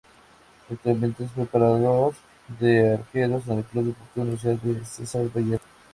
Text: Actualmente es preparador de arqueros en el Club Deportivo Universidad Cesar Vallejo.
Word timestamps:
Actualmente 0.71 1.25
es 1.25 1.29
preparador 1.29 2.15
de 2.59 2.95
arqueros 2.95 3.47
en 3.49 3.59
el 3.59 3.63
Club 3.65 3.85
Deportivo 3.85 4.23
Universidad 4.25 4.83
Cesar 4.87 5.29
Vallejo. 5.31 5.61